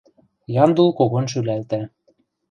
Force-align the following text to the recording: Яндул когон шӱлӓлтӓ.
Яндул 0.63 0.89
когон 0.99 1.25
шӱлӓлтӓ. 1.31 1.81